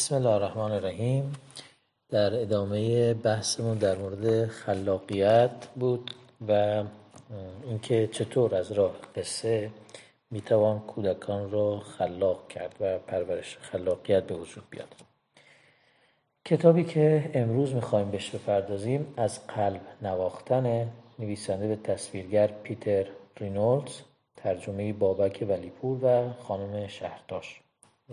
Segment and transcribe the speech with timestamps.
[0.00, 1.32] بسم الله الرحمن الرحیم.
[2.08, 6.10] در ادامه بحثمون در مورد خلاقیت بود
[6.48, 6.82] و
[7.64, 9.70] اینکه چطور از راه قصه
[10.30, 14.94] می‌توان کودکان را خلاق کرد و پرورش خلاقیت به وجود بیاد.
[16.44, 20.88] کتابی که امروز می‌خوایم بهش بپردازیم از قلب نواختن
[21.18, 23.06] نویسنده به تصویرگر پیتر
[23.40, 24.00] رینولدز
[24.36, 27.60] ترجمه بابک ولیپور و خانم شهرتاش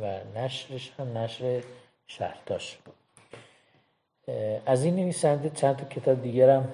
[0.01, 1.63] و نشرش هم نشر
[2.07, 2.95] شهرتاش بود.
[4.65, 6.65] از این نویسنده چند تا کتاب دیگر هم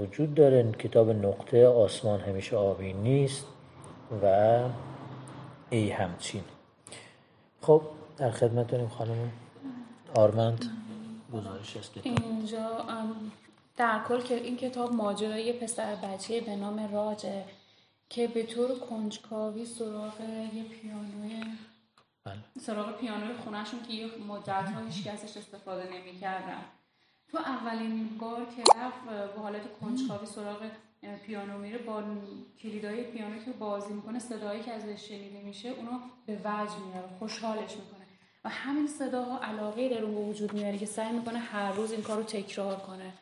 [0.00, 0.72] وجود داره.
[0.72, 3.46] کتاب نقطه آسمان همیشه آبی نیست
[4.22, 4.58] و
[5.70, 6.44] ای همچین.
[7.60, 7.82] خب
[8.16, 9.32] در خدمتونیم خانم
[10.14, 10.64] آرمند.
[11.32, 11.92] گزارش است.
[12.02, 12.84] اینجا
[13.76, 17.44] در کل که این کتاب ماجرای پسر بچه به نام راجه
[18.08, 20.20] که به طور کنجکاوی سراغ
[20.54, 21.44] یه پیانوی
[22.24, 22.38] بله.
[22.60, 26.62] سراغ پیانوی خونهشون که یه مدت ها هیچ ازش استفاده نمی‌کردن.
[27.28, 30.58] تو اولین بار که رفت با حالت کنجکاوی سراغ
[31.26, 32.02] پیانو میره با
[32.62, 35.90] کلیدای پیانو که بازی می‌کنه صدایی که ازش شنیده میشه اونو
[36.26, 38.06] به وجه میاره خوشحالش می‌کنه.
[38.44, 42.16] و همین صداها علاقه در اون وجود میاره که سعی می‌کنه هر روز این کار
[42.16, 43.12] رو تکرار کنه.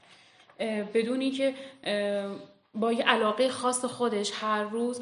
[0.94, 1.54] بدونی که
[2.74, 5.00] با یه علاقه خاص خودش هر روز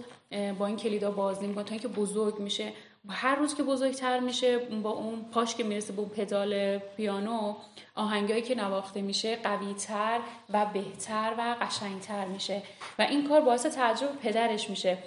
[0.59, 2.73] با این کلیدا بازی می‌کنه تا اینکه بزرگ میشه.
[3.09, 7.55] هر روز که بزرگتر میشه با اون پاش که می‌رسه به پدال پیانو
[7.95, 12.63] آهنگایی که نواخته میشه قویتر و بهتر و قشنگتر میشه.
[12.99, 14.99] و این کار باعث تعجب پدرش میشه.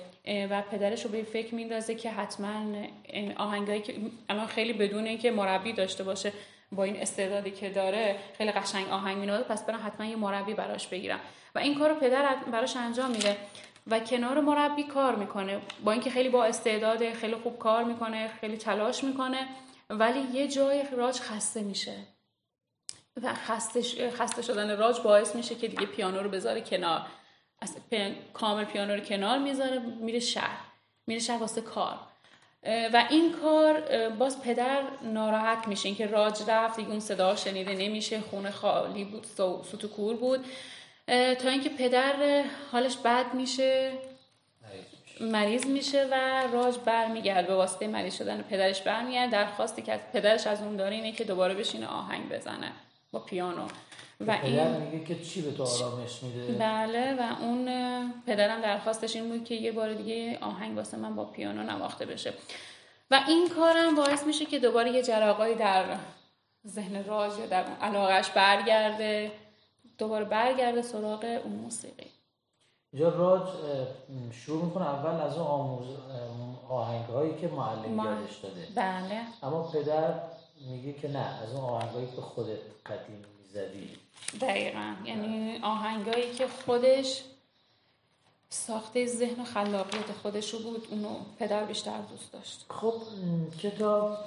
[0.49, 2.75] و پدرش رو به فکر میندازه که حتما
[3.37, 3.93] آهنگایی که
[4.29, 6.33] الان خیلی بدون اینکه مربی داشته باشه
[6.71, 10.87] با این استعدادی که داره خیلی قشنگ آهنگ مینوازه پس برم حتما یه مربی براش
[10.87, 11.19] بگیرم
[11.55, 13.37] و این کار رو پدر براش انجام میده.
[13.87, 15.61] و کنار مربی کار می‌کنه.
[15.83, 19.47] با اینکه خیلی با استعداد خیلی خوب کار می‌کنه خیلی تلاش می‌کنه
[19.89, 21.95] ولی یه جای راج خسته میشه.
[23.23, 27.01] و خسته, شدن راج باعث میشه که دیگه پیانو رو بذاره کنار.
[27.61, 27.75] از
[28.33, 30.59] کامل پیانو رو کنار می‌ذاره میره شهر.
[31.07, 31.99] میره شهر واسه کار.
[32.63, 35.87] و این کار باز پدر ناراحت میشه.
[35.87, 38.21] اینکه راج رفت دیگه اون صدا شنیده نمیشه.
[38.21, 39.25] خونه خالی بود
[39.71, 40.45] سوت کور بود.
[41.11, 43.91] تا اینکه پدر حالش بد میشه
[45.21, 50.47] مریض میشه و راج برمیگرد به واسطه مریض شدن پدرش برمیگرد درخواستی که از پدرش
[50.47, 52.71] از اون داره اینه که دوباره بشینه آهنگ بزنه
[53.11, 53.67] با پیانو.
[54.27, 57.67] و این میگه که چی به تو آرامش میده؟ بله و اون
[58.27, 62.33] پدرم درخواستش این بود که یه بار دیگه آهنگ واسه من با پیانو نواخته بشه.
[63.11, 65.85] و این کارم باعث میشه که دوباره یه جراقایی در
[66.67, 69.31] ذهن راج یا در علاقش برگرده.
[70.01, 72.07] دوباره برگرده سراغ اون موسیقی.
[72.93, 73.47] اینجا راج
[74.31, 75.87] شروع می‌کنه اول از اون آموز
[76.69, 78.05] آهنگ هایی که معلم ما...
[78.05, 78.67] یادش داده.
[78.75, 79.21] بله.
[79.43, 80.13] اما پدر
[80.69, 83.89] میگه که نه از اون آهنگ هایی که خودت قدیم می‌زدی.
[84.41, 84.95] دقیقا.
[85.05, 87.23] یعنی آهنگایی که خودش
[88.49, 91.09] ساخته ذهن و خلاقیت خودش رو بود اونو
[91.39, 92.65] پدر بیشتر دوست داشت.
[92.69, 92.93] خب
[93.59, 94.17] کتاب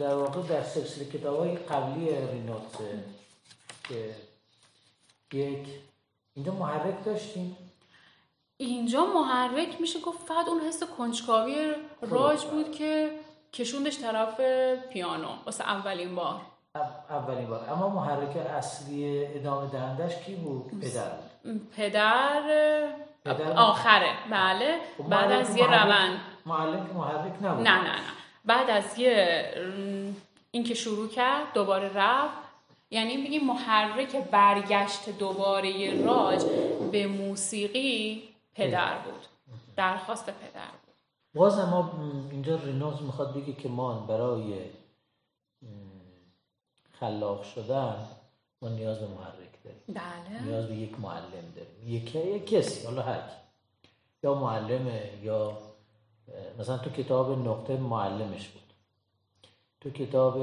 [0.00, 3.04] در واقع در سلسله کتاب های قبلی رینوتسه
[3.88, 4.14] که
[5.34, 5.68] یک.
[6.34, 7.56] اینجا محرک داشتیم.
[8.56, 11.72] اینجا محرک میشه گفت فقط اون حس کنجکاوی
[12.02, 13.10] راج بود که
[13.52, 14.40] کشوندش طرف
[14.92, 16.40] پیانو واسه اولین بار.
[17.10, 17.70] اولین بار.
[17.70, 21.10] اما محرک اصلی ادامه دهندش کی بود؟ پدر
[21.76, 22.42] پدر,
[23.24, 24.12] پدر آخره.
[24.30, 24.78] بله.
[24.98, 26.20] خب بعد از یه روند.
[26.46, 27.68] معلم که محرک نبود.
[27.68, 28.00] نه نه نه.
[28.44, 29.44] بعد از یه
[30.50, 32.47] اینکه شروع کرد دوباره رفت.
[32.90, 36.44] یعنی بگیم محرک برگشت دوباره راج
[36.92, 38.22] به موسیقی
[38.54, 39.26] پدر بود.
[39.76, 40.94] درخواست پدر بود.
[41.34, 41.92] باز ما
[42.30, 44.54] اینجا رینوز می‌خواد بگه که ما برای
[47.00, 48.06] خلاق شدن
[48.62, 49.82] ما نیاز به محرک داریم.
[49.88, 50.42] بله.
[50.42, 51.96] نیاز به یک معلم داریم.
[51.96, 53.22] یکی یک کسی حالا هر
[54.22, 55.58] یا معلمه یا
[56.58, 58.62] مثلا تو کتاب نقطه معلمش بود.
[59.80, 60.38] تو کتاب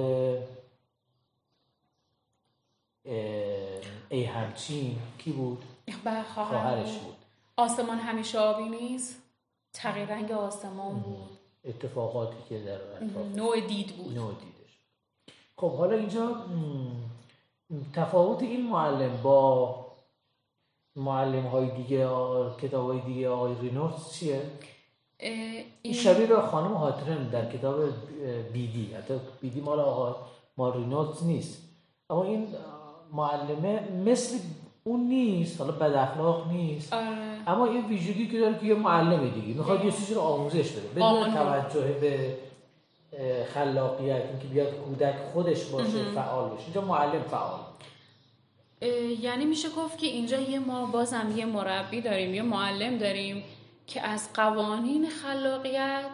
[4.09, 5.63] ای همچین کی بود؟
[6.33, 7.15] خواهرش بود.
[7.57, 9.21] آسمان همیشه آبی نیست.
[9.73, 11.29] تغییر رنگ آسمان بود.
[11.65, 12.79] اتفاقاتی که در
[13.35, 14.15] نوع دید بود.
[14.15, 14.79] نوع دیدش
[15.57, 16.45] خب حالا اینجا
[17.93, 19.75] تفاوت این معلم با
[20.95, 22.09] معلم های دیگه
[22.61, 24.41] کتاب های دیگه آقای رینورس چیه؟
[25.81, 27.75] این شبیه به خانم هاترن در کتاب
[28.53, 28.93] بیدی.
[28.93, 30.15] حتی بیدی مال آقا
[30.57, 31.61] ما رینولدز نیست.
[32.09, 32.47] اما این
[33.13, 34.37] معلمه مثل
[34.83, 36.93] اون نیست حالا بد اخلاق نیست.
[36.93, 37.07] آره.
[37.47, 40.87] اما یه ویژگی که داره که یه معلمه دیگه می‌خواد یه چیزی رو آموزش بده.
[40.87, 42.37] بدون توجه به
[43.53, 47.59] خلاقیت اینکه بیاد کودک خودش باشه فعال باشه اینجا معلم فعال.
[49.21, 53.43] یعنی میشه گفت که اینجا یه ما بازم یه مربی داریم یه معلم داریم
[53.87, 56.05] که از قوانین خلاقیت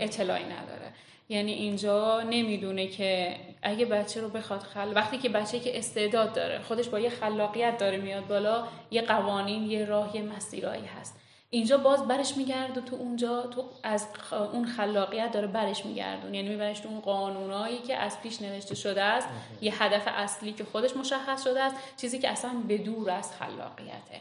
[0.00, 0.92] اطلاعی نداره.
[1.28, 6.62] یعنی اینجا نمی‌دونه که اگه بچه رو بخواد خل وقتی که بچه که استعداد داره
[6.62, 11.14] خودش با یه خلاقیت داره میاد بالا یه قوانین یه راه یه مسیرایی هست.
[11.50, 14.06] اینجا باز برش میگرد و تو اونجا تو از
[14.52, 16.34] اون خلاقیت داره برش میگردون.
[16.34, 19.28] یعنی میبرش تو اون قانونایی که از پیش نوشته شده است.
[19.60, 24.20] یه هدف اصلی که خودش مشخص شده است چیزی که اصلا به دور از خلاقیته.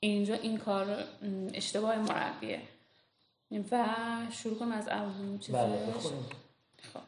[0.00, 1.04] اینجا این کار
[1.54, 2.60] اشتباه مربیه.
[3.72, 3.84] و
[4.30, 5.38] شروع کنم از اول.
[5.38, 5.78] چیزی بله
[6.92, 7.00] خب.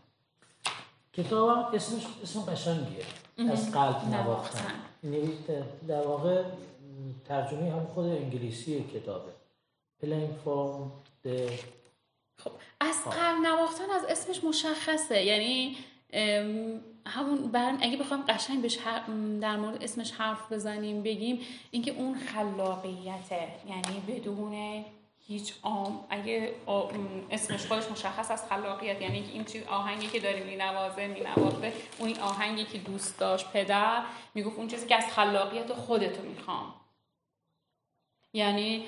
[1.16, 3.05] کتابم اسمش اسم قشنگیه.
[3.52, 4.75] از قلب نواختن.
[5.88, 6.43] در واقع
[7.28, 9.32] ترجمه هم خود انگلیسی کتابه.
[10.44, 10.90] From
[11.25, 11.50] the
[12.38, 12.50] خب
[12.81, 15.25] از قلب نواختن از اسمش مشخصه.
[15.25, 15.76] یعنی
[17.06, 18.78] همون برم اگه بخوام قشنگ بهش
[19.40, 21.40] در مورد اسمش حرف بزنیم بگیم
[21.70, 23.49] اینکه اون خلاقیته.
[23.69, 24.84] یعنی بدون
[25.26, 26.54] هیچ آم اگه
[27.30, 32.64] اسمش خودش مشخص از خلاقیت یعنی این چیز آهنگی که داری مینوازه مینوازه اون آهنگی
[32.64, 34.02] که دوست داشت پدر
[34.34, 36.74] می‌گفت اون چیزی که از خلاقیت خودتو می‌خوام.
[38.32, 38.84] یعنی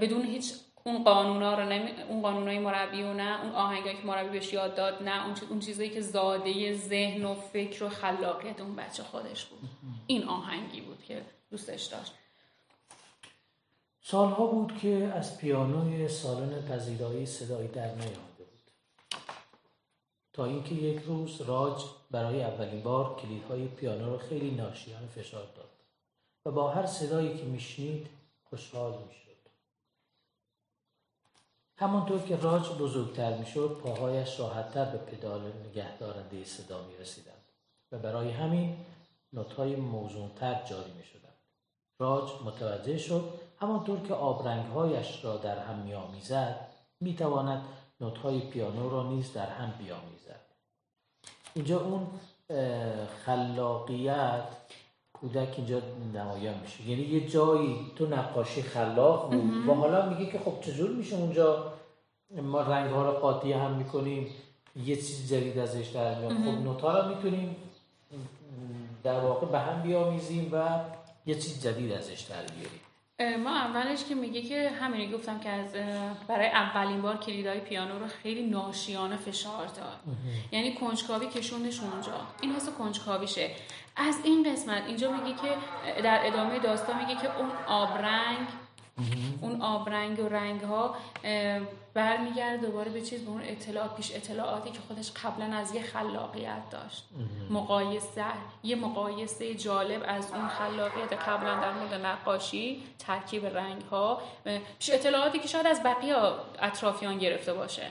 [0.00, 0.52] بدون هیچ
[0.84, 1.90] اون قانونا رو نمی...
[2.08, 5.60] اون قانونای مربی و نه اون آهنگایی که مربی بهش یاد داد نه اون, اون
[5.60, 9.58] چیزایی که زاده ذهن و فکر و خلاقیت اون بچه خودش بود.
[10.06, 12.12] این آهنگی بود که دوستش داشت.
[14.02, 18.70] سالها بود که از پیانوی سالن پذیرایی صدایی در نیامده بود
[20.32, 25.70] تا اینکه یک روز راج برای اولین بار کلیدهای پیانو رو خیلی ناشیانه فشار داد
[26.44, 28.06] و با هر صدایی که میشنید
[28.44, 29.20] خوشحال می‌شد
[31.76, 37.44] همانطور که راج بزرگتر می‌شد پاهایش راحتتر به پدال نگهدارنده صدا می رسیدند
[37.92, 38.76] و برای همین
[39.32, 41.19] نوتهای موزونتر جاری می شدند.
[42.00, 43.24] راج متوجه شد
[43.60, 46.56] همانطور که آبرنگهایش را در هم می آمیزد
[47.00, 47.62] می تواند
[48.00, 50.40] نوتهای پیانو را نیز در هم بیامیزد.
[51.54, 52.06] اینجا اون
[53.24, 54.44] خلاقیت
[55.12, 55.80] کودک اینجا
[56.14, 56.88] نمایان میشه.
[56.88, 59.68] یعنی یه جایی تو نقاشی خلاق بود.
[59.68, 61.72] و حالا میگه که خب چجور میشه اونجا؟
[62.42, 64.26] ما رنگ ها رو قاطی هم می‌کنیم
[64.84, 66.32] یه چیز جدید ازش در میاد.
[66.32, 67.56] خب نوتا رو می‌تونیم
[69.02, 70.80] در واقع به هم بیامیزیم و
[71.30, 72.80] یه چیز جدید ازش در بیاریم
[73.44, 75.72] ما اولش که میگه که همینی گفتم که از
[76.28, 80.00] برای اولین بار کلیدای پیانو رو خیلی ناشیانه فشار داد.
[80.52, 82.12] یعنی کنجکاوی کشوندش اونجا.
[82.40, 83.50] این حس کنجکاویشه.
[83.96, 85.54] از این قسمت اینجا میگه که
[86.02, 88.46] در ادامه داستان میگه که اون آبرنگ
[89.40, 90.94] اون آبرنگ و رنگ ها
[91.94, 96.70] برمیگرده دوباره به چیز به اون اطلاعات پیش اطلاعاتی که خودش قبلا از یه خلاقیت
[96.70, 97.08] داشت.
[97.50, 98.24] مقایسه
[98.62, 104.20] یه مقایسه جالب از اون خلاقیت قبلا در مورد نقاشی ترکیب رنگ ها
[104.78, 106.16] پیش اطلاعاتی که شاید از بقیه
[106.58, 107.86] اطرافیان گرفته باشه.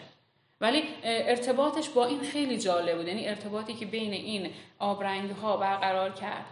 [0.61, 3.07] ولی ارتباطش با این خیلی جالب بود.
[3.07, 6.45] یعنی ارتباطی که بین این آبرنگ ها برقرار کرد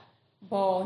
[0.50, 0.86] با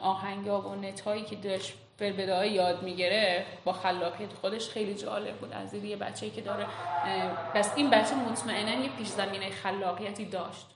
[0.00, 5.36] آهنگ ها و نت هایی که داشت فربدای یاد می‌گیره با خلاقیت خودش خیلی جالب
[5.36, 5.52] بود.
[5.52, 6.66] از یه بچه‌ای که داره
[7.54, 10.66] پس این بچه مطمئنا یه پیش زمینه خلاقیتی داشت.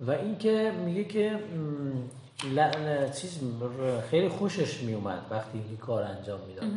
[0.00, 1.38] و اینکه میگه که
[3.20, 3.40] چیز
[4.10, 6.68] خیلی خوشش میومد وقتی این کار انجام می‌داد.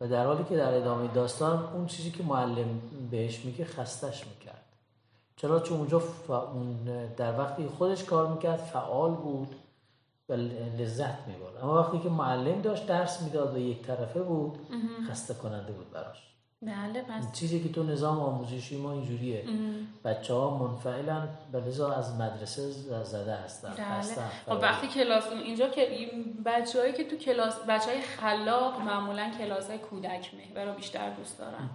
[0.00, 4.64] و در حالی که در ادامه داستان اون چیزی که معلم بهش میگه خستش می‌کرد.
[5.36, 6.02] چرا؟ چون اونجا
[7.16, 9.54] در وقتی خودش کار می‌کرد فعال بود.
[10.28, 10.32] و
[10.78, 11.56] لذت می‌برد.
[11.56, 14.58] اما وقتی که معلم داشت درس می‌داد و یک طرفه بود
[15.10, 16.30] خسته کننده بود براش.
[16.62, 19.44] بله پس چیزی که تو نظام آموزشی ما اینجوریه.
[20.04, 22.70] بچه ها منفعلا به لذا از مدرسه
[23.04, 24.56] زده هستن بله.
[24.56, 26.10] خب وقتی کلاس اینجا که
[26.46, 31.38] بچه‌هایی که تو کلاس بچه های خلاق معمولا کلاس های کودک محور رو بیشتر دوست
[31.38, 31.70] دارن.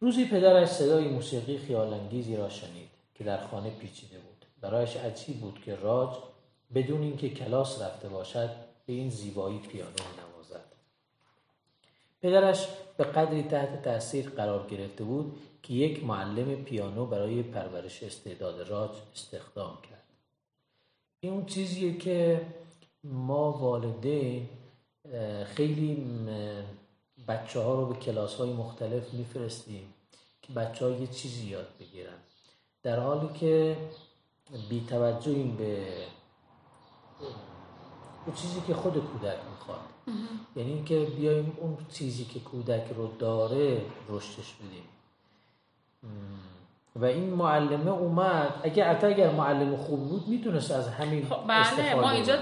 [0.00, 4.35] روزی پدرش صدای موسیقی خیالانگیزی را شنید که در خانه پیچیده بود.
[4.60, 6.16] برایش عجیب بود که راج
[6.74, 8.50] بدون اینکه کلاس رفته باشد
[8.86, 10.64] به این زیبایی پیانو نوازد
[12.22, 18.68] پدرش به قدری تحت تاثیر قرار گرفته بود که یک معلم پیانو برای پرورش استعداد
[18.68, 20.02] راج استخدام کرد.
[21.20, 22.46] این اون چیزیه که
[23.04, 24.48] ما والدین
[25.44, 26.06] خیلی
[27.28, 29.94] بچه ها رو به کلاس های مختلف میفرستیم
[30.42, 32.18] که بچه ها یه چیزی یاد بگیرن.
[32.82, 33.76] در حالی که
[34.68, 35.86] بی توجهیم به
[38.26, 39.80] اون چیزی که خود کودک می‌خواد.
[40.56, 44.84] یعنی اینکه بیایم اون چیزی که کودک رو داره رشدش بدیم.
[46.96, 48.60] و این معلمه اومد.
[48.62, 52.38] اگر حتی اگر معلم خوب بود می‌تونست از همین خب بله ما اینجا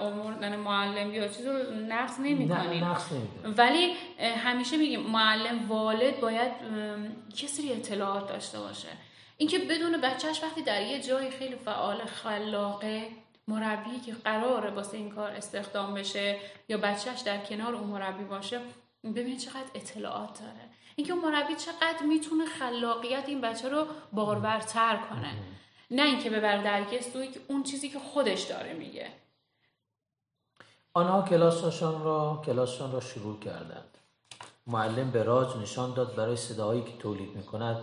[0.00, 1.52] آموردن معلم یا چیز رو
[1.88, 2.84] نقص نمی کنیم
[3.56, 6.52] ولی همیشه میگیم معلم والد باید
[7.36, 8.88] کسی اطلاعات داشته باشه.
[9.36, 13.08] اینکه بدون بچهش وقتی در یه جای خیلی فعال خلاقه
[13.48, 16.38] مربی که قراره واسه این کار استخدام بشه
[16.68, 18.60] یا بچهش در کنار اون مربی باشه
[19.04, 20.70] ببین چقدر اطلاعات داره.
[20.96, 25.32] اینکه اون مربی چقدر می‌تونه خلاقیت این بچه رو بارورتر کنه.
[25.90, 29.08] نه اینکه ببر درگست که اون چیزی که خودش داره میگه.
[30.94, 33.98] آنها کلاسشان را کلاسشان را شروع کردند.
[34.66, 37.76] معلم به راج نشان داد برای صداهایی که تولید می‌کند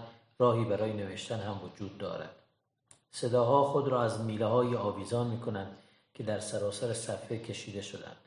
[0.43, 2.35] راهی برای نوشتن هم وجود دارد
[3.12, 5.77] صداها خود را از میله های آویزان می کنند
[6.13, 8.17] که در سراسر صفحه کشیده شدند.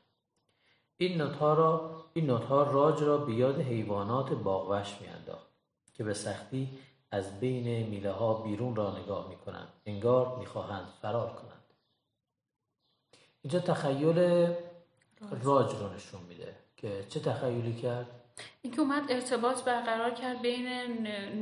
[0.96, 5.46] این نوتها را این نوتها راج را به یاد حیوانات باغوش میانداخت
[5.94, 6.78] که به سختی
[7.10, 9.68] از بین میله ها بیرون را نگاه می کنند.
[9.86, 11.64] انگار می‌خواهند فرار کنند.
[13.42, 14.18] اینجا تخیل
[15.42, 18.06] راج رو نشون میده که چه تخیلی کرد؟
[18.62, 20.68] اینکه اومد ارتباط برقرار کرد بین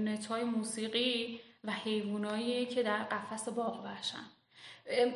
[0.08, 4.24] نتای موسیقی و حیوانایی که در قفس باغ وحشن.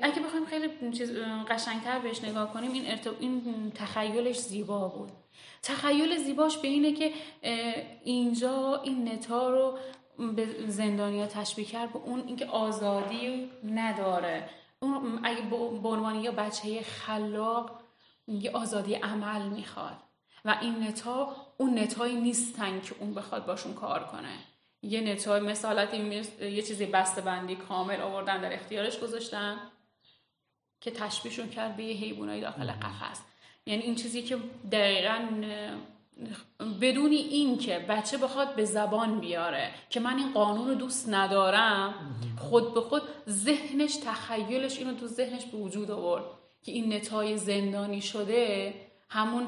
[0.03, 1.13] اگه بخوایم خیلی چیز
[1.49, 5.13] قشنگتر بهش نگاه کنیم این, این تخیلش زیبا بود.
[5.63, 7.13] تخیل زیباش به اینه که
[8.05, 9.79] اینجا این نتا رو
[10.37, 14.51] به زندانیا تشبیه کرد به اون اینکه آزادی نداره.
[14.81, 15.43] اون اگه
[15.81, 17.81] به عنوان یه بچه خلاق
[18.29, 19.97] یه آزادی عمل می‌خواد.
[20.45, 24.39] و این نتا اون نتایی نیستن که اون بخواد باشون کار کنه.
[24.83, 25.95] یه نتای مثالت
[26.41, 29.57] یه چیزی بسته بندی کامل آوردن در اختیارش گذاشتن
[30.81, 33.21] که تشبیهشون کرد به یه حیوانای داخل قفس.
[33.67, 34.37] یعنی این چیزی که
[34.73, 35.19] دقیقا
[36.81, 41.95] بدونی این که بچه بخواد به زبان بیاره که من این قانون رو دوست ندارم
[42.39, 46.25] خود به خود ذهنش تخیلش اینو تو ذهنش به وجود آورد
[46.63, 48.75] که این نتای زندانی شده
[49.11, 49.47] همون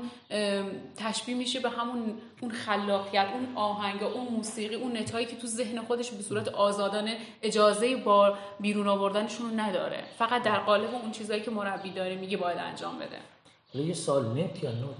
[0.96, 5.82] تشبیه میشه به همون اون خلاقیت اون آهنگ اون موسیقی اون نتایی که تو ذهن
[5.82, 10.04] خودش به صورت آزادانه اجازه با بیرون آوردنشون رو نداره.
[10.18, 13.18] فقط در قالب اون چیزایی که مربی داره میگه باید انجام بده.
[13.74, 14.96] حالا یه سال نت یا نوت؟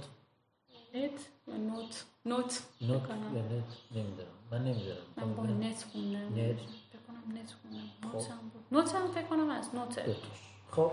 [0.94, 1.10] نت
[1.48, 2.62] یا نوت؟ نوت.
[2.80, 4.28] نوت یا نت؟ نمی‌دونم.
[4.50, 4.96] من نمی‌دونم.
[5.16, 6.18] من با نت خوندم.
[6.18, 6.56] نت.
[6.94, 8.22] بکنم نت خوندم.
[8.24, 8.32] خب.
[8.72, 10.00] نوت هم فکر کنم از نوت
[10.70, 10.92] خب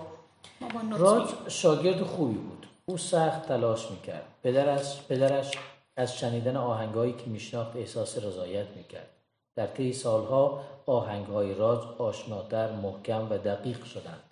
[0.97, 2.67] راج شاگرد خوبی بود.
[2.89, 4.25] او سخت تلاش می‌کرد.
[4.43, 5.51] پدرش, پدرش
[5.97, 9.09] از شنیدن آهنگهایی که میشناخت احساس رضایت می‌کرد.
[9.55, 14.23] در طی سالها آهنگهای راج آشناتر محکم و دقیق شدند.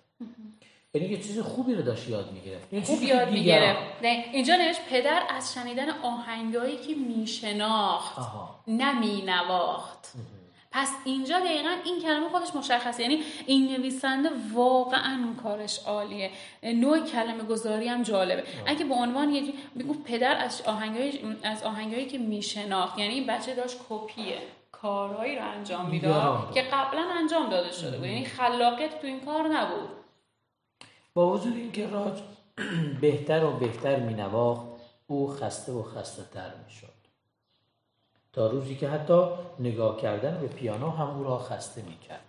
[0.93, 2.85] یعنی یه چیز خوبی رو داشت یاد می‌گرفت.
[2.85, 3.79] خوب یاد می‌گرفت.
[4.33, 8.19] اینجا نوشت پدر از شنیدن آهنگهایی که میشناخت
[8.67, 10.13] نمینواخت.
[10.75, 13.03] پس اینجا دقیقا این کلمه خودش مشخصه.
[13.03, 16.31] یعنی این نویسنده واقعا کارش عالیه.
[16.63, 18.43] نوع کلمه گذاری هم جالبه.
[18.65, 22.99] اگه به عنوان یه بگو پدر از آهنگای از آهنگایی که میشناخت.
[22.99, 24.37] یعنی این بچه داشت کپیه
[24.71, 28.05] کارهایی رو انجام می‌داد که قبلا انجام داده شده بود.
[28.05, 29.89] یعنی خلاقیت تو این کار نبود.
[31.13, 32.21] با وجود اینکه راج
[33.01, 34.65] بهتر و بهتر مینواخت
[35.07, 36.94] او خسته و خسته تر می‌شد.
[38.35, 39.23] تا روزی که حتی
[39.59, 42.21] نگاه کردن به پیانو هم او را خسته می‌کرد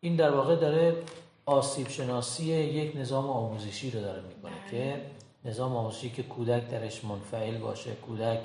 [0.00, 1.02] این در واقع داره
[1.46, 4.52] آسیب شناسی یک نظام آموزشی رو داره می‌کنه.
[4.70, 5.00] که
[5.44, 8.40] نظام آموزشی که کودک درش منفعل باشه کودک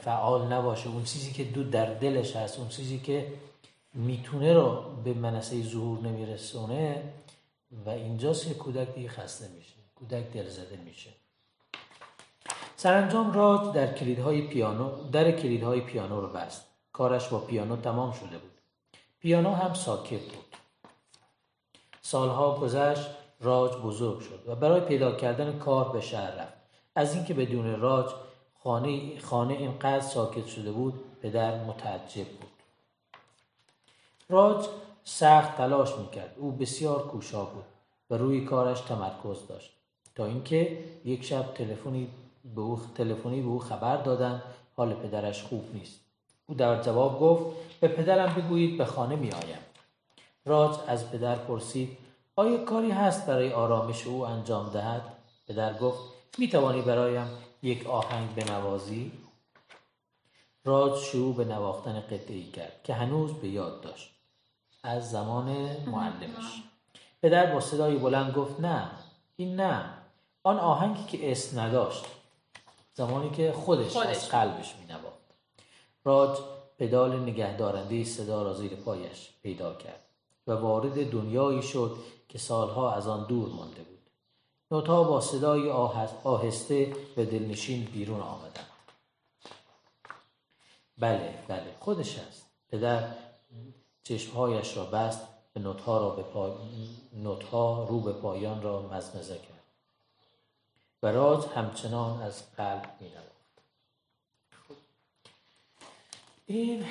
[0.00, 3.26] فعال نباشه اون چیزی که دو در دلش هست اون چیزی که
[3.94, 7.02] می‌تونه رو به منصه ظهور نمیرسونه
[7.86, 11.10] و اینجاست که کودک دیگه خسته میشه کودک دلزده میشه
[12.82, 16.66] سرانجام راج در کلیدهای پیانو در کلیدهای پیانو رو بست.
[16.92, 18.50] کارش با پیانو تمام شده بود.
[19.20, 20.56] پیانو هم ساکت بود.
[22.02, 23.10] سالها گذشت
[23.40, 26.52] راج بزرگ شد و برای پیدا کردن کار به شهر رفت.
[26.94, 28.10] از اینکه بدون راج
[28.62, 32.50] خانه خانه اینقدر ساکت شده بود پدر متعجب بود.
[34.28, 34.66] راج
[35.04, 36.34] سخت تلاش می‌کرد.
[36.38, 37.64] او بسیار کوشا بود
[38.10, 39.72] و روی کارش تمرکز داشت.
[40.14, 42.08] تا اینکه یک شب تلفنی
[42.44, 44.42] به او تلفنی به او خبر دادن.
[44.76, 46.00] حال پدرش خوب نیست.
[46.46, 49.58] او در جواب گفت به پدرم بگویید به خانه می آیم.
[50.44, 51.98] راج از پدر پرسید
[52.36, 55.02] آیا کاری هست برای آرامش او انجام دهد؟
[55.48, 56.00] پدر گفت
[56.38, 57.26] می توانی برایم
[57.62, 59.12] یک آهنگ بنوازی؟
[60.64, 64.10] راج شروع به نواختن قطعی کرد که هنوز به یاد داشت.
[64.82, 66.62] از زمان معلمش.
[67.22, 68.90] پدر با صدای بلند گفت نه
[69.36, 69.84] این نه.
[70.42, 72.04] آن آهنگی که اسم نداشت.
[72.94, 74.06] زمانی که خودش, خودش.
[74.06, 75.20] از قلبش می نواخت
[76.04, 76.38] راج
[76.78, 80.04] پدال نگهدارنده صدا را زیر پایش پیدا کرد
[80.46, 81.96] و وارد دنیایی شد
[82.28, 84.10] که سالها از آن دور مانده بود.
[84.70, 85.70] نوتا با صدای
[86.24, 88.66] آهسته به دلنشین بیرون آمدن
[90.98, 92.46] بله بله خودش است.
[92.68, 93.14] پدر
[94.02, 95.20] چشمهایش را بست
[95.52, 96.56] به نوتها, را به پا...
[97.12, 99.49] نوتها رو به پایان را مزمزه کرد.
[101.02, 103.10] و راز همچنان از قلب می
[106.46, 106.84] این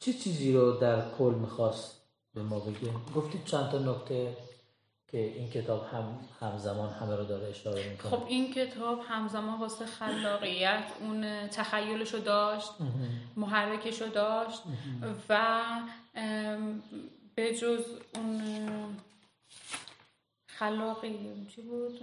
[0.00, 2.00] چه چیزی رو در کل می‌خواست
[2.34, 4.36] به ما بگه؟ گفتید چند تا نکته
[5.08, 8.10] که این کتاب هم همزمان همه رو داره اشاره می‌کنه.
[8.10, 12.70] خب این کتاب همزمان واسه خلاقیت اون تخیلش رو داشت
[13.36, 14.62] محرکش رو داشت
[15.28, 15.64] و
[17.34, 17.84] به جز
[18.14, 18.40] اون
[20.58, 22.00] خلاقی چی بود؟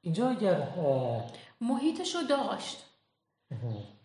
[0.00, 0.68] اینجا اگر
[1.60, 2.84] محیطشو داشت.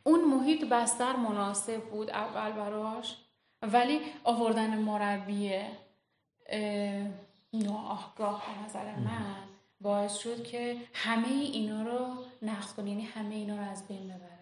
[0.03, 3.17] اون محیط بستر مناسب بود اول براش
[3.61, 5.61] ولی آوردن مربی
[7.53, 9.35] ناآگاه به نظر من
[9.81, 14.36] باعث شد که همه اینا رو نقص کنه یعنی همه اینا رو از بین ببره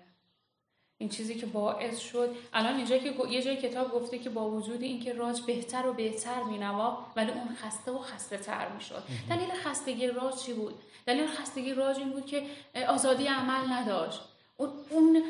[0.98, 2.36] این چیزی که باعث شد.
[2.54, 6.44] الان اینجا که یه جای کتاب گفته که با وجود اینکه راج بهتر و بهتر
[6.44, 10.74] مینوا ولی اون خسته و خسته تر می‌شد دلیل خستگی راج چی بود؟
[11.06, 12.44] دلیل خستگی راج این بود که
[12.88, 14.22] آزادی عمل نداشت.
[14.58, 15.24] اون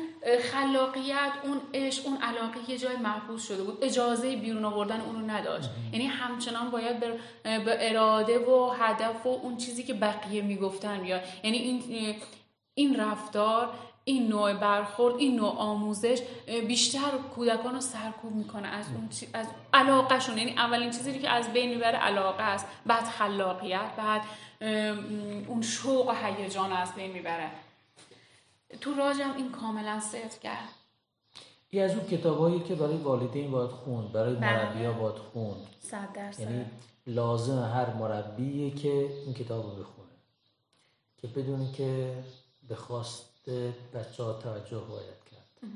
[0.52, 3.84] خلاقیت اون عشق اون علاقه یه جای محبوس شده بود.
[3.84, 5.68] اجازه بیرون آوردن اونو نداشت.
[5.92, 7.18] یعنی همچنان باید به
[7.90, 11.22] اراده و هدف و اون چیزی که بقیه می‌گفتن بیاد.
[11.44, 12.16] یعنی این
[12.74, 13.74] این رفتار
[14.08, 19.28] این نوع برخورد این نوع آموزش بیشتر کودکان رو سرکوب می‌کنه از اون چی...
[19.32, 20.38] از علاقهشون.
[20.38, 24.22] یعنی اولین چیزی که از بین می‌بره علاقه است بعد خلاقیت بعد
[25.48, 27.50] اون شوق و هیجان از بین می‌بره.
[28.80, 30.68] تو راجم این کاملا صفر کرد.
[31.72, 34.52] یه از اون کتابایی که برای والدین باید خوند برای بله.
[34.52, 35.66] مربی ها باید خوند.
[35.80, 36.40] صد درصد.
[36.40, 36.64] یعنی
[37.06, 40.08] لازم هر مربیه که این کتاب رو بخونه.
[41.16, 42.14] که بدونی که
[42.68, 43.35] به خواست
[43.94, 45.70] بچه ها توجه باید کرد.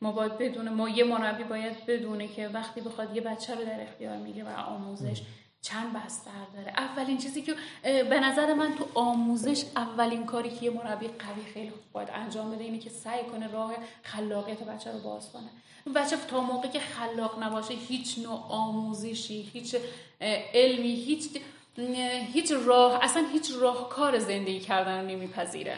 [0.00, 3.82] ما باید بدونه ما یه مربی باید بدونه که وقتی بخواد یه بچه رو در
[3.82, 5.22] اختیار میگه و آموزش
[5.62, 10.70] چند بستر داره اولین چیزی که به نظر من تو آموزش اولین کاری که یه
[10.70, 14.98] مربی قوی خیلی خوب باید انجام بده اینه که سعی کنه راه خلاقیت بچه رو
[14.98, 15.50] باز کنه.
[15.94, 19.76] بچه تا موقعی که خلاق نباشه هیچ نوع آموزشی هیچ
[20.54, 21.28] علمی هیچ
[22.32, 25.76] هیچ راه اصلا هیچ راهکار زندگی کردن رو نمیپذیره.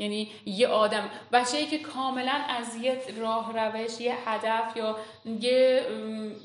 [0.00, 1.10] یعنی یه آدم.
[1.32, 4.96] بچه ای که کاملا از یه راه روش یه هدف یا
[5.40, 5.86] یه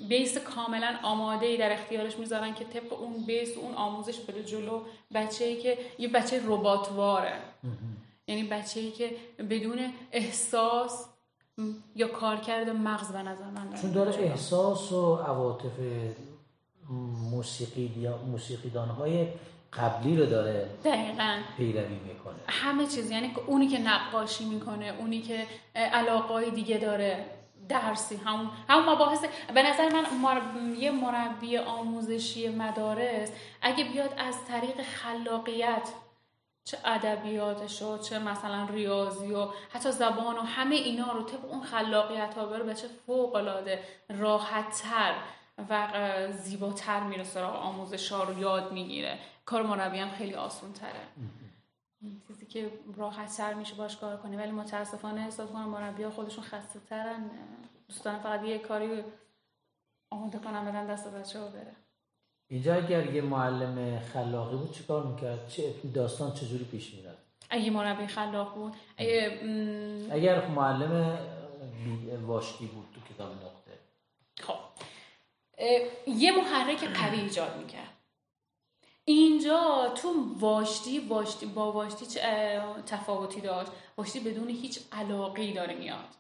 [0.10, 4.82] بیس کاملا آماده ای در اختیارش می‌ذارن که طبق اون بیس اون آموزش بره جلو.
[5.14, 7.34] بچه ای که یه بچه رباتواره.
[8.28, 9.12] یعنی بچه ای که
[9.50, 9.80] بدون
[10.12, 11.06] احساس
[11.96, 15.72] یا کارکرد مغز به نظر من چون داره احساس و عواطف
[17.32, 19.28] موسیقی موسیقیدان های
[19.78, 21.38] قبلی رو داره دقیقا.
[21.58, 22.36] پیروی می‌کنه.
[22.48, 27.26] همه چیز یعنی اونی که نقاشی می‌کنه اونی که علاقای دیگه داره
[27.70, 29.26] درسی همون همون مباحث.
[29.54, 30.06] به نظر من
[30.78, 35.90] یه مربی آموزشی مدارس اگه بیاد از طریق خلاقیت
[36.66, 41.64] چه ادبیاتش و چه مثلا ریاضی و حتی زبان و همه اینا رو طبق اون
[41.64, 45.14] خلاقیت ها بره بچه فوق العاده راحت تر
[45.70, 45.88] و
[46.32, 49.20] زیباتر میره سراغ آموزش ها رو یاد می‌گیره.
[49.46, 51.00] کار مربی هم خیلی آسون تره
[52.28, 54.36] چیزی که راحت سر میشه باش کار کنی.
[54.36, 57.30] ولی متاسفانه احساس کنم مربی ها خودشون خسته ترن
[57.88, 59.04] دوستان فقط یه کاری
[60.10, 61.76] آماده کنم بدن دست بچه ها بره.
[62.48, 68.08] اینجا اگر یه معلم خلاقی بود چیکار می‌کرد؟ چه داستان چجوری پیش می‌رفت؟ اگه مربی
[68.08, 68.74] خلاق بود
[70.12, 71.18] اگر معلم
[72.26, 73.30] واشکی بود تو کتاب
[76.08, 77.94] یه محرک قوی ایجاد می‌کرد.
[79.06, 83.72] اینجا تو واشتی واشتی با واشتی چه تفاوتی داشت.
[83.98, 86.16] واشتی بدون هیچ علاقی داره میاد.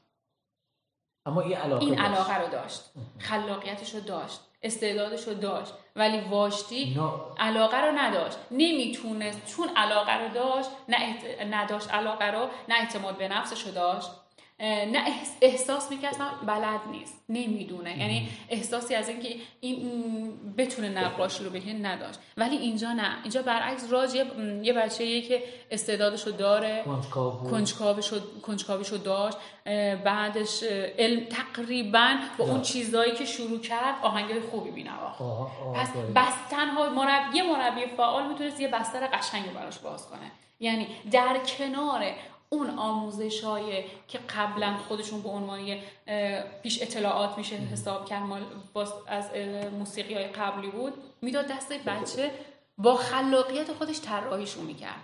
[1.25, 2.81] اما این علاقه این علاقه رو داشت.
[3.19, 4.39] خلاقیتش رو داشت.
[4.61, 5.73] استعدادش رو داشت.
[5.95, 6.99] ولی واشتی
[7.37, 8.37] علاقه رو نداشت.
[8.51, 14.09] نمی‌تونست چون علاقه رو داشت نه نداشت علاقه رو نه اعتماد به نفسش رو داشت.
[14.59, 15.05] نه
[15.41, 17.99] احساس می‌کردم بلد نیست نمی‌دونه.
[17.99, 22.19] یعنی احساسی از اینکه این بتونه نقاشی رو بکنه نداشت.
[22.37, 23.17] ولی اینجا نه.
[23.23, 24.15] اینجا برعکس راج
[24.63, 26.85] یه بچه که استعدادشو داره.
[28.41, 29.37] کنجکاویشو داشت.
[30.03, 30.63] بعدش
[30.97, 35.21] علم تقریبا با اون چیزایی که شروع کرد آهنگ خوبی بینواخت.
[35.75, 40.31] پس بس تنها مربی مربی فعال می‌تونست یه بستر قشنگی براش باز کنه.
[40.59, 42.03] یعنی در کنار
[42.49, 45.79] اون آموزش های که قبلا خودشون به عنوان
[46.63, 48.23] پیش اطلاعات میشه حساب کرد
[49.07, 49.25] از
[49.71, 52.31] موسیقی های قبلی بود می‌داد دست بچه
[52.77, 55.01] با خلاقیت خودش طراحیشون می‌کرد.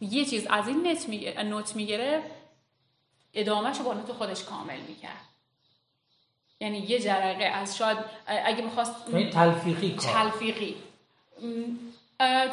[0.00, 2.26] یه چیز از این نت میگه نوت می‌گرفت
[3.34, 5.20] ادامهش با نوت خودش کامل می‌کرد.
[6.60, 10.76] یعنی یه جرقه از شاید اگه می‌خواست یعنی تلفیقی تلفیقی.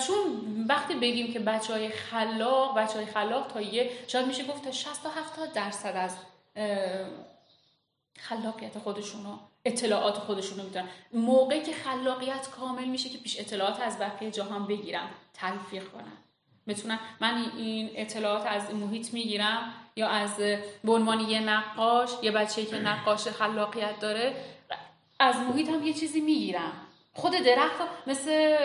[0.08, 4.64] چون وقتی بگیم که بچه های خلاق بچه های خلاق تا یه شاید میشه گفت
[4.64, 6.18] تا 60 تا 70 درصد از
[8.20, 14.32] خلاقیت خودشونو اطلاعات خودشونو می‌تونن موقعی که خلاقیت کامل میشه که پیش اطلاعات از بقیه
[14.32, 16.18] جهان بگیرم تلفیق کنم
[16.68, 20.38] بتونم من این اطلاعات از محیط می‌گیرم یا از
[20.84, 24.36] به عنوان یه نقاش یه بچه که نقاش خلاقیت داره
[25.20, 26.72] از محیط هم یه چیزی می‌گیرم.
[27.14, 28.58] خود درخت مثل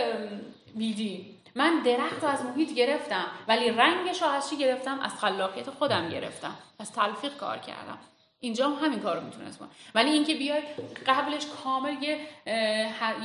[0.74, 5.70] بیدی من درخت رو از محیط گرفتم ولی رنگش رو از چی گرفتم از خلاقیت
[5.70, 6.56] خودم گرفتم.
[6.78, 7.98] از تلفیق کار کردم.
[8.40, 10.62] اینجا هم همین کار رو می‌تونست کنم ولی اینکه بیای
[11.06, 12.20] قبلش کامل یه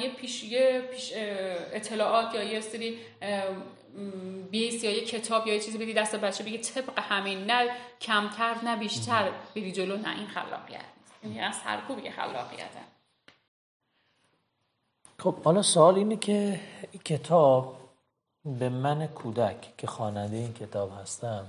[0.01, 1.13] یه پیش یه پیش
[1.73, 2.97] اطلاعات یا یه سری
[4.51, 7.69] بیس یا یه کتاب یا یه چیزی بدی دست بچه بگی طبق همین نه
[8.01, 10.86] کمتر نه بیشتر بری جلو نه این خلاقیت.
[11.23, 12.96] این از سرکوب خلاقیته.
[15.19, 16.60] خب حالا سوال اینه که
[16.91, 17.75] این کتاب
[18.45, 21.45] به من کودک که خواننده این کتاب هستم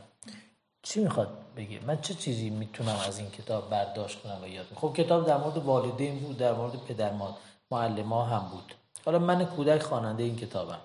[0.83, 4.94] چی می‌خواد بگه؟ من چه چیزی می‌تونم از این کتاب برداشت کنم و یاد خب
[4.96, 7.12] کتاب در مورد والدین بود در مورد پدر
[7.70, 8.74] معلم ها هم بود.
[9.04, 10.81] حالا من کودک خواننده این کتابم.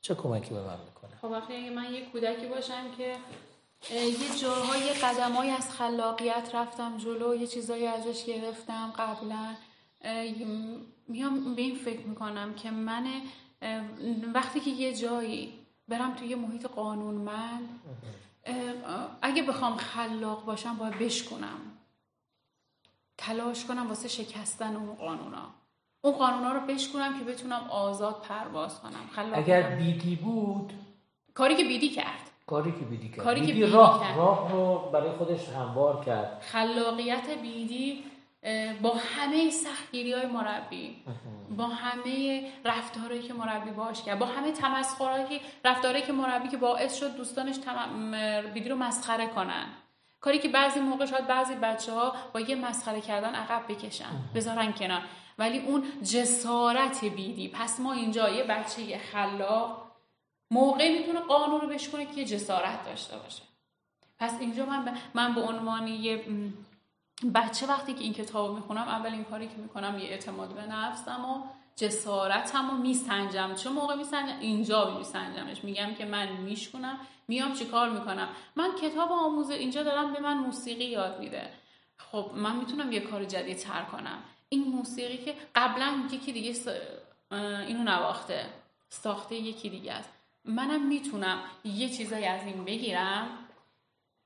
[0.00, 3.16] چه کمکی به من می‌کنه؟ خب وقتی من یه کودکی باشم که
[3.94, 9.54] یه جاهای قدمایی از خلاقیت رفتم جلو یه چیزایی ازش گرفتم قبلا.
[11.08, 13.06] میام به این فکر می‌کنم که من
[14.34, 15.52] وقتی که یه جایی
[15.88, 17.80] برم توی یه محیط قانونمند
[19.22, 21.58] اگه بخوام خلاق باشم باید بشکنم.
[23.18, 25.46] تلاش کنم واسه شکستن اون قانونا.
[26.00, 29.06] اون قانونا رو بشکنم که بتونم آزاد پرواز کنم.
[29.12, 30.72] خلاق اگر بیدی بود؟
[31.34, 32.30] کاری که بیدی کرد.
[32.46, 33.24] کاری که بیدی کرد.
[33.24, 34.16] کاری بیدی که بیدی راه, کرد.
[34.16, 36.40] راه رو برای خودش هموار کرد.
[36.40, 38.04] خلاقیت بیدی
[38.82, 40.96] با همه سختگیری های مربی
[41.56, 46.98] با همه رفتارهایی که مربی باش کرد با همه تمسخرهایی رفتارهایی که مربی که باعث
[46.98, 48.12] شد دوستانش تم...
[48.54, 49.66] بیدی رو مسخره کنن.
[50.20, 54.72] کاری که بعضی موقع شاید بعضی بچه ها با یه مسخره کردن عقب بکشن بذارن
[54.72, 55.02] کنار.
[55.38, 59.86] ولی اون جسارت بیدی پس ما اینجا یه بچه خلاق
[60.50, 63.42] موقع می‌تونه قانون رو بشکنه که جسارت داشته باشه.
[64.18, 66.24] پس اینجا من به, من به عنوان یه
[67.34, 71.42] بچه وقتی که این کتاب می‌خونم اولین کاری که می‌کنم یه اعتماد به نفسم و
[71.76, 73.54] جسارتم و میسنجم.
[73.54, 75.64] چه موقع میسنجم؟ اینجا میسنجمش.
[75.64, 76.98] میگم که من میشکنم
[77.28, 81.50] میام چیکار می‌کنم؟ من کتاب آموزه اینجا دارم به من موسیقی یاد میده.
[81.98, 84.18] خب من می‌تونم یه کار جدید تر کنم.
[84.48, 86.54] این موسیقی که قبلا یکی دیگه
[87.66, 88.46] اینو نواخته
[88.88, 90.10] ساخته یکی دیگه است.
[90.44, 93.28] منم می‌تونم یه چیزایی از این بگیرم.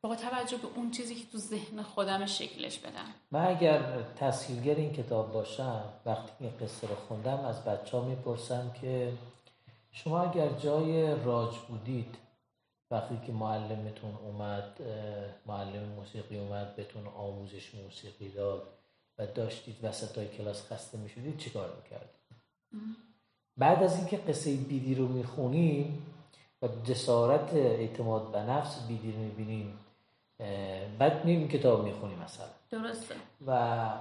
[0.03, 4.93] با توجه به اون چیزی که تو ذهن خودم شکلش بدم من اگر تسهیلگر این
[4.93, 9.13] کتاب باشم وقتی این قصه رو خوندم از بچه ها می‌پرسم که
[9.93, 12.17] شما اگر جای راج بودید
[12.91, 14.81] وقتی که معلمتون اومد
[15.47, 18.63] معلم موسیقی اومد بهتون آموزش موسیقی داد
[19.19, 22.21] و داشتید وسط های کلاس خسته می‌شدید چیکار می‌کردید؟
[23.57, 26.07] بعد از اینکه قصه بیدی رو می‌خونیم
[26.63, 29.79] و جسارت اعتماد به نفس بیدی رو می‌بینیم
[30.99, 32.47] بعد میریم کتاب می‌خونیم مثلا.
[32.71, 33.15] درسته.
[33.47, 33.51] و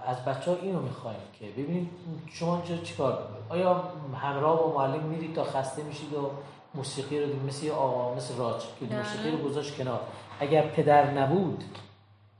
[0.05, 1.89] از بچه ها اینو می‌خوایم که ببینید
[2.33, 6.31] شما اینجا چیکار آیا همراه با معلم میرید تا خسته میشید و
[6.75, 8.99] موسیقی رو مثل آقا مثل راج که بله.
[8.99, 10.01] موسیقی رو گذاشت کنار.
[10.39, 11.63] اگر پدر نبود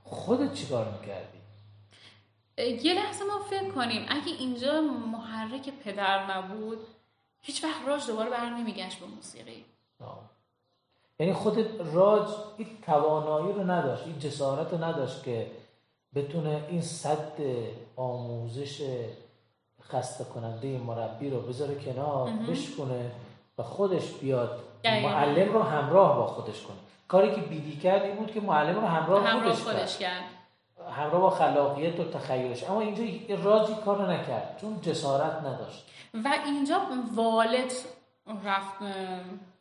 [0.03, 1.39] خودت چیکار می‌کردی؟
[2.87, 4.05] یه لحظه ما فکر کنیم.
[4.09, 4.81] اگه اینجا
[5.11, 6.79] محرک پدر نبود
[7.41, 9.65] هیچ وقت راج دوباره بر نمیگشت به موسیقی
[11.19, 15.51] یعنی خود راج این توانایی رو نداشت این جسارت رو نداشت که
[16.15, 17.37] بتونه این صد
[17.95, 18.81] آموزش
[19.81, 23.11] خسته کننده مربی رو بذاره کنار بشکنه
[23.57, 26.77] و خودش بیاد معلم رو همراه با خودش کنه.
[27.07, 30.23] کاری که بیدی کرد این بود که معلم رو همراه, همراه خودش, کرد.
[30.91, 32.63] همراه با خلاقیت و تخیلش.
[32.63, 33.03] اما اینجا
[33.43, 35.85] راجی کار نکرد چون جسارت نداشت.
[36.13, 36.81] و اینجا
[37.15, 37.71] والد
[38.43, 38.73] رفت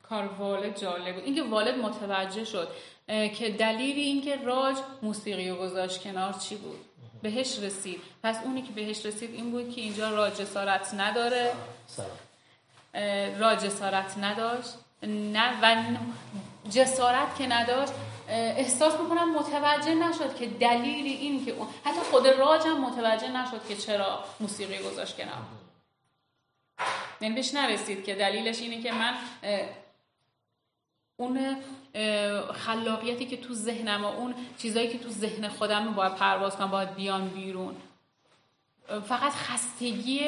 [0.08, 1.24] کار والد جالب بود.
[1.24, 2.68] اینکه والد متوجه شد
[3.06, 6.84] که دلیلی اینکه راج موسیقی رو گذاشت کنار چی بود؟
[7.22, 8.00] بهش رسید.
[8.22, 11.52] پس اونی که بهش رسید این بود که اینجا راج جسارت نداره.
[13.38, 14.74] راج جسارت نداشت.
[15.02, 15.82] نه و
[16.70, 17.92] جسارت که نداشت
[18.28, 23.68] احساس می‌کنم متوجه نشد که دلیلی این که اون حتی خود راج هم متوجه نشد
[23.68, 25.42] که چرا موسیقی گذاشت کنار.
[27.20, 29.14] یعنی بهش نرسید که دلیلش اینه که من
[31.20, 31.56] اون
[32.54, 36.94] خلاقیتی که تو ذهنم و اون چیزایی که تو ذهن خودم باید پرواز کنم باید
[36.94, 37.74] بیان بیرون.
[39.04, 40.20] فقط خستگی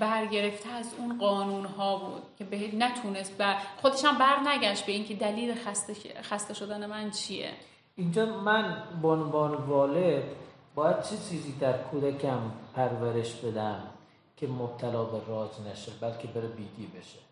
[0.00, 4.92] برگرفته از اون قانون ها بود که به نتونست و خودش هم بر نگشت به
[4.92, 7.50] اینکه دلیل خسته, خسته شدن من چیه.
[7.96, 10.24] اینجا من به عنوان والد
[10.74, 12.40] باید چه چیزی در کودکم
[12.74, 13.82] پرورش بدم
[14.36, 17.25] که مبتلا به راز نشه بلکه بره بیدی بشه؟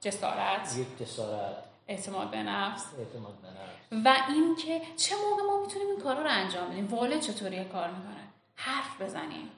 [0.00, 0.76] جسارت.
[0.76, 1.56] یک جسارت.
[1.88, 2.84] اعتماد به نفس.
[2.98, 4.04] اعتماد به نفس.
[4.04, 8.28] و اینکه چه موقع ما می‌تونیم این کارا رو انجام بدیم؟ والد چطوری کار می‌کنه؟
[8.54, 9.50] حرف بزنیم.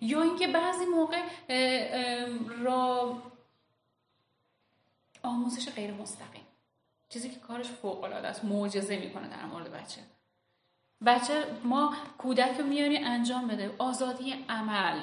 [0.00, 1.22] یا اینکه بعضی موقع
[2.62, 3.16] را
[5.22, 6.46] آموزش غیر مستقیم.
[7.08, 8.44] چیزی که کارش فوق العاده است.
[8.44, 10.00] معجزه می‌کنه در مورد بچه.
[11.06, 13.74] بچه ما کودک رو میاری انجام بده.
[13.78, 15.00] آزادی عمل.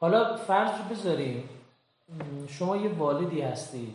[0.00, 1.48] حالا فرض بذاریم.
[2.48, 3.94] شما یه والدی هستید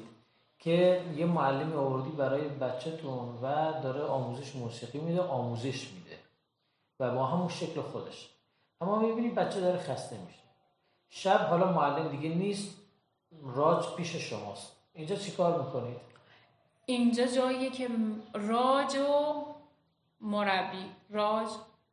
[0.60, 6.20] که یه معلمی آوردی برای بچهتون و داره آموزش موسیقی میده آموزش میده
[7.00, 8.30] و با همون شکل خودش.
[8.82, 10.44] اما می‌بینید بچه داره خسته میشه.
[11.10, 12.78] شب حالا معلم دیگه نیست
[13.44, 14.76] راج پیش شماست.
[14.94, 15.98] اینجا چیکار می‌کنید؟
[16.86, 17.90] اینجا جاییه که
[18.34, 19.46] راج و
[20.22, 20.86] مربی.
[21.10, 21.48] راج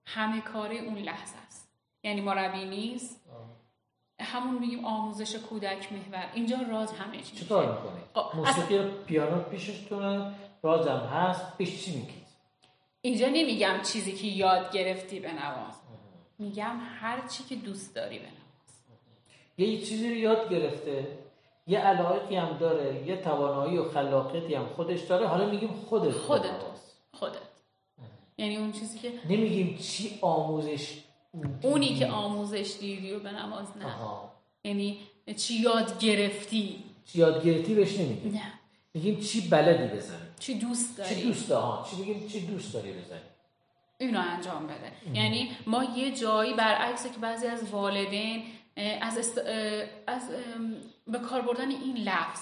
[0.07, 1.69] همه کاری اون لحظه است.
[2.03, 3.21] یعنی مربی نیست.
[4.21, 6.31] همون میگیم آموزش کودک محور.
[6.35, 12.29] اینجا راز همه چی چیکار می‌کنید موسیقی پیانو پیشتونه رازم هست پیش چی میگید
[13.01, 15.75] اینجا نمیگم چیزی که یاد گرفتی به نواز.
[16.39, 18.39] میگم هر چی که دوست داری به نواز.
[19.59, 21.19] یه چیزی رو یاد گرفته
[21.67, 25.27] یه علاقی هم داره یه توانایی و خلاقیتی هم خودش داره.
[25.27, 26.51] حالا میگیم خودت خودت.
[27.15, 27.39] خودت.
[28.39, 31.05] یعنی اون چیزی که نمیگیم چی آموزش
[31.63, 33.95] اونی که آموزش دیدی و به نماز نه.
[34.65, 34.99] یعنی
[35.37, 38.53] چی یاد گرفتی؟ چی یاد گرفتی بهش نمیگیم نه.
[38.95, 42.93] میگیم چی بلدی بزنی؟ چی دوست داری؟ چی دوست داری؟ چی میگیم؟ چی دوست داری
[42.93, 43.21] بزنی؟
[43.99, 44.93] اینو انجام بده.
[45.19, 48.43] یعنی ما یه جایی برعکس که بعضی از والدین
[49.01, 49.39] از, است...
[50.07, 50.23] از
[51.07, 52.41] به کار بردن این لفظ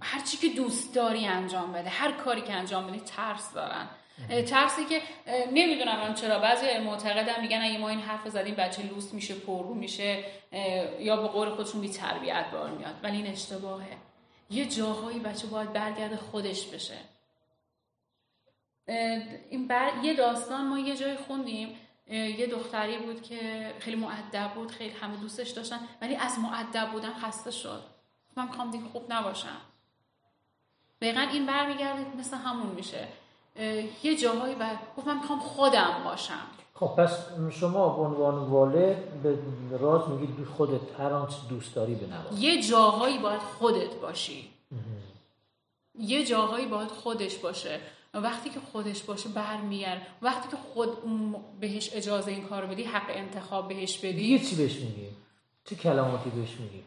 [0.00, 1.88] هر چی که دوست داری انجام بده.
[1.88, 3.88] هر کاری که انجام بدی ترس دارن.
[4.46, 5.02] ترسی که
[5.52, 6.38] نمی‌دونم من چرا.
[6.38, 10.24] بعضی معتقدم میگن اگه ما این حرف زدیم بچه لوس میشه پررو میشه
[10.98, 12.94] یا به قول خودشون بی تربیت بار میاد.
[13.02, 13.96] ولی این اشتباهه.
[14.50, 16.98] یه جاهایی بچه باید برگرده خودش بشه.
[19.50, 19.90] این بر...
[20.02, 21.76] یه داستان ما یه جای خوندیم.
[22.10, 27.14] یه دختری بود که خیلی معدب بود خیلی همه دوستش داشتن ولی از معدب بودن
[27.14, 27.82] خسته شد.
[28.36, 29.60] من می‌خوام دیگه خوب نباشم.
[31.00, 33.08] دقیقا این برمیگرده مثل همون میشه.
[34.02, 36.46] یه جاهایی بعد گفت من می‌خوام خودم باشم.
[36.74, 37.18] خب پس
[37.50, 39.38] شما به عنوان والد به
[39.78, 44.50] راز میگید خودت هر آنچه دوست داری بنواز یه جاهایی باید خودت باشی.
[45.98, 47.80] یه جاهایی باید خودش باشه.
[48.14, 50.06] وقتی که خودش باشه برمیگرد.
[50.22, 50.88] وقتی که خود
[51.60, 54.12] بهش اجازه این کار بدی حق انتخاب بهش بدی.
[54.12, 55.08] دیگه چی بهش میگی؟
[55.64, 56.84] چه کلماتی بهش میگی؟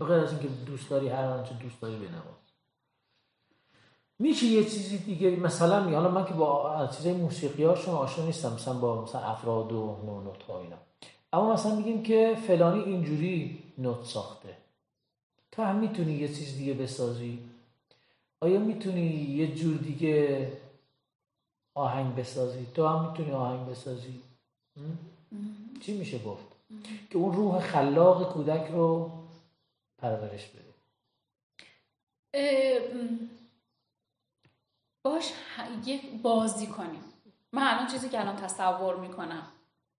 [0.00, 2.43] بغیر از اینکه دوست داری هر آنچه دوست داری بنواز
[4.18, 8.74] میشه یه چیزی دیگه؟ مثلا حالا من که با چیزای موسیقی هاشون آشنا نیستم مثلا
[8.74, 10.76] با مثلا افراد و نوت ها اینا.
[11.32, 14.56] اما مثلا میگیم که فلانی اینجوری نوت ساخته.
[15.52, 17.38] تو هم می‌تونی یه چیز دیگه بسازی؟
[18.40, 20.52] آیا می‌تونی یه جور دیگه
[21.74, 24.20] آهنگ بسازی؟ تو هم می‌تونی آهنگ بسازی؟
[25.80, 26.46] چی میشه گفت؟
[27.10, 29.10] که اون روح خلاق کودک رو
[29.98, 30.74] پرورش بده.
[35.04, 35.32] باش
[35.84, 37.04] یک بازی کنیم.
[37.52, 39.42] من الان چیزی که الان تصور می‌کنم.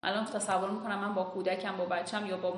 [0.03, 2.53] الان تصور می‌کنم من با کودکم با بچم یا با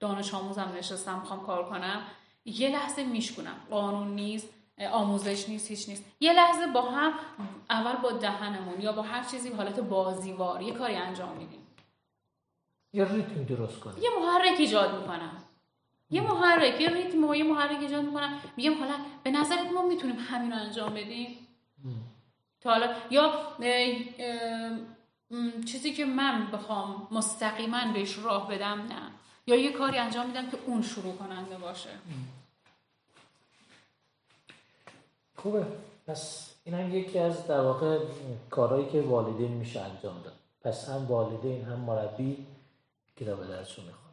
[0.00, 2.02] دانش آموزم نشستم می‌خوام کار کنم.
[2.44, 4.48] یه لحظه میشکنم قانون نیست
[4.92, 6.04] آموزش نیست هیچ نیست.
[6.20, 7.12] یه لحظه با هم
[7.70, 11.66] اول با دهنمون یا با هر چیزی حالت بازیوار یه کاری انجام میدیم.
[12.92, 14.02] یه ریتم درست کنیم.
[14.02, 15.42] یه محرک ایجاد می‌کنم.
[16.10, 18.40] یه محرک یه ریتم و یه محرک ایجاد می‌کنم.
[18.56, 21.45] میگم حالا به نظرت ما می‌تونیم همین رو انجام بدیم؟
[22.60, 23.32] تا حالا یا
[25.66, 29.10] چیزی که من بخوام مستقیما بهش راه بدم نه.
[29.46, 31.90] یا یه کاری انجام میدم که اون شروع کننده باشه.
[35.36, 35.66] خوبه.
[36.06, 37.98] پس این هم یکی از در واقع
[38.50, 40.36] کارهایی که والدین میشه انجام داد.
[40.60, 42.46] پس هم والدین هم مربی
[43.16, 44.05] کتاب درسشون می‌خوره